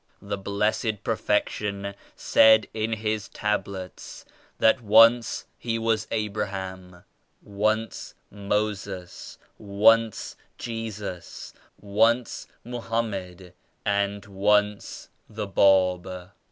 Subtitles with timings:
[0.23, 4.25] The Blessed Perfection said in His Tablets
[4.57, 7.03] that once He was Abraham,
[7.43, 13.53] once Moses, once Jesus, once Mo hammed
[13.85, 16.31] and once the Bab.